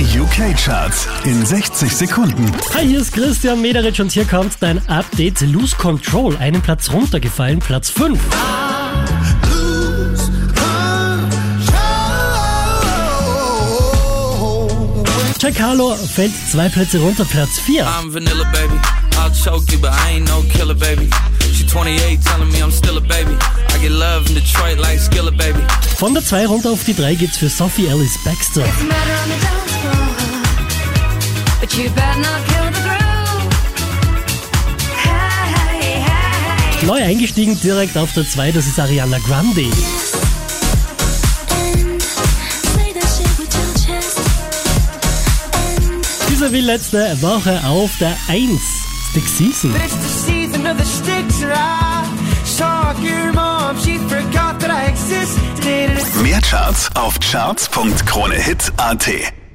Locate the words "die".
0.00-0.18, 26.84-26.94